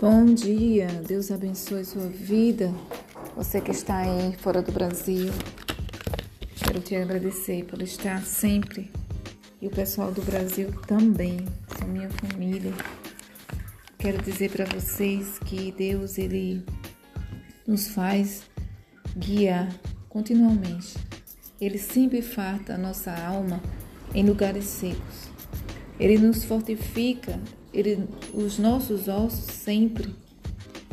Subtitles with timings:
[0.00, 2.72] Bom dia, Deus abençoe sua vida.
[3.34, 5.32] Você que está aí fora do Brasil,
[6.54, 8.92] quero te agradecer por estar sempre
[9.60, 11.44] e o pessoal do Brasil também,
[11.76, 12.72] são minha família.
[13.98, 16.64] Quero dizer para vocês que Deus ele
[17.66, 18.42] nos faz
[19.16, 19.68] guiar
[20.08, 20.96] continuamente.
[21.60, 23.60] Ele sempre farta a nossa alma
[24.14, 25.28] em lugares secos.
[25.98, 27.40] Ele nos fortifica
[27.72, 30.14] ele, os nossos ossos sempre,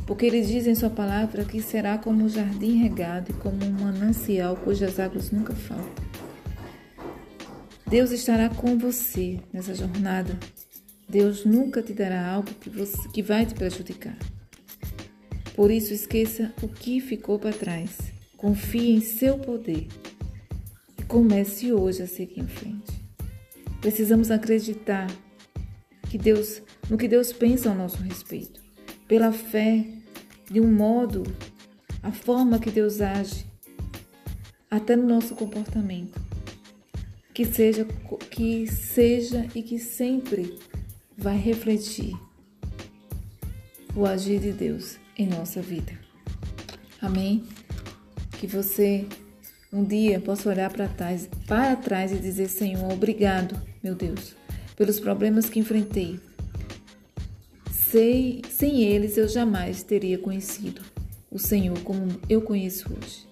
[0.06, 3.72] porque ele diz em sua palavra que será como um jardim regado e como um
[3.72, 6.06] manancial cujas águas nunca faltam.
[7.88, 10.38] Deus estará com você nessa jornada.
[11.08, 14.18] Deus nunca te dará algo que, você, que vai te prejudicar.
[15.56, 17.98] Por isso, esqueça o que ficou para trás.
[18.36, 19.88] Confie em seu poder
[21.00, 23.05] e comece hoje a seguir em frente.
[23.86, 25.06] Precisamos acreditar
[26.10, 28.60] que Deus, no que Deus pensa ao nosso respeito,
[29.08, 29.86] pela fé,
[30.50, 31.22] de um modo,
[32.02, 33.46] a forma que Deus age,
[34.72, 36.20] até no nosso comportamento,
[37.32, 37.86] que seja,
[38.32, 40.58] que seja e que sempre
[41.16, 42.18] vai refletir
[43.96, 45.94] o agir de Deus em nossa vida.
[47.00, 47.44] Amém?
[48.40, 49.08] Que você
[49.76, 54.36] um dia possa olhar para trás, para trás e dizer: Senhor, obrigado, meu Deus
[54.76, 56.20] pelos problemas que enfrentei.
[57.72, 60.82] Sei, sem eles eu jamais teria conhecido
[61.32, 63.26] o Senhor como eu conheço hoje.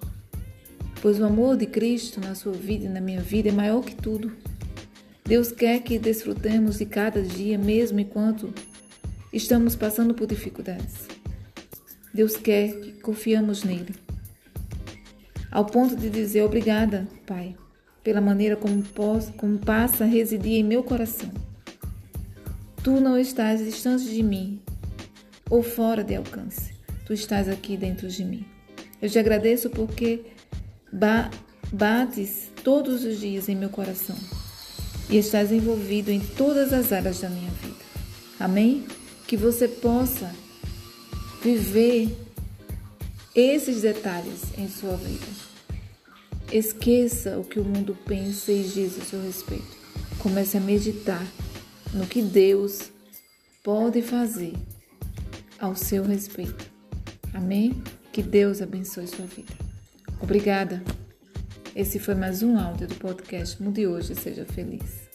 [1.02, 3.96] Pois o amor de Cristo na sua vida e na minha vida é maior que
[3.96, 4.32] tudo.
[5.26, 8.54] Deus quer que desfrutemos de cada dia, mesmo enquanto
[9.32, 11.08] estamos passando por dificuldades.
[12.14, 13.96] Deus quer que confiamos nele.
[15.54, 17.56] Ao ponto de dizer obrigada, Pai,
[18.04, 21.30] pela maneira como, posso, como passa a residir em meu coração.
[22.84, 24.59] Tu não estás distante de mim
[25.48, 26.74] ou fora de alcance.
[27.06, 28.44] Tu estás aqui dentro de mim.
[29.00, 30.25] Eu te agradeço porque
[30.91, 31.30] ba
[31.72, 34.16] bates todos os dias em meu coração
[35.08, 37.75] e estás envolvido em todas as áreas da minha vida.
[38.40, 38.88] Amém?
[39.28, 40.34] Que você possa
[41.44, 42.16] viver
[43.36, 45.26] esses detalhes em sua vida.
[46.52, 49.76] Esqueça o que o mundo pensa e diz a seu respeito.
[50.20, 51.26] Comece a meditar
[51.94, 52.92] no que Deus
[53.64, 54.54] pode fazer
[55.60, 56.72] ao seu respeito.
[57.34, 57.82] Amém?
[58.12, 59.54] Que Deus abençoe sua vida.
[60.22, 60.84] Obrigada.
[61.76, 65.12] Esse foi mais um áudio do podcast Mude Hoje Seja Feliz.